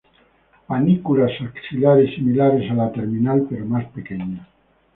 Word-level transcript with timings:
Panículas 0.67 1.31
axilares 1.49 2.15
similares 2.15 2.65
a 2.71 2.73
la 2.73 2.91
terminal, 2.91 3.45
pero 3.47 3.65
más 3.67 3.85
pequeñas. 3.89 4.47